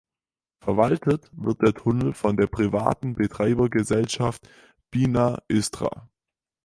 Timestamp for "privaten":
2.47-3.13